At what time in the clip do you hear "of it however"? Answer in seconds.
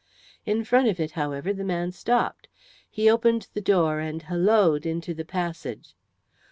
0.87-1.53